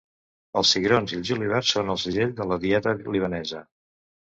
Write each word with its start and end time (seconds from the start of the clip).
Els 0.61 0.71
cigrons 0.75 1.13
i 1.13 1.19
el 1.19 1.21
julivert 1.31 1.71
són 1.75 1.95
el 1.97 2.03
segell 2.07 2.35
de 2.43 2.51
la 2.55 2.61
dieta 2.67 2.99
libanesa. 3.07 3.69